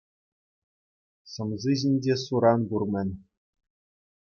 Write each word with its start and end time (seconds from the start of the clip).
Сӑмси 1.33 1.73
ҫинче 1.83 2.15
суран 2.23 2.59
пур-мӗн. 2.75 3.09